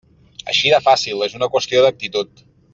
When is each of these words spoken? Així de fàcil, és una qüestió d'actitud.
Així 0.53 0.71
de 0.75 0.79
fàcil, 0.87 1.23
és 1.27 1.37
una 1.41 1.51
qüestió 1.57 1.85
d'actitud. 1.87 2.47